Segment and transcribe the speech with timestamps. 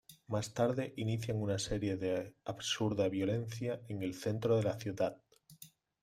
[0.29, 5.21] Más tarde inician una serie de absurda violencia en el centro de la ciudad.